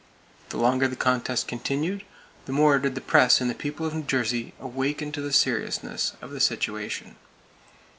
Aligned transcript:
The 0.49 0.57
longer 0.57 0.87
the 0.87 0.95
contest 0.95 1.47
continued, 1.47 2.03
the 2.47 2.51
more 2.51 2.79
did 2.79 2.95
the 2.95 3.01
press 3.01 3.39
and 3.39 3.51
the 3.51 3.53
people 3.53 3.85
of 3.85 3.93
New 3.93 4.01
Jersey 4.01 4.55
awaken 4.59 5.11
to 5.11 5.21
the 5.21 5.31
seriousness 5.31 6.13
of 6.23 6.31
the 6.31 6.39
situation. 6.39 7.17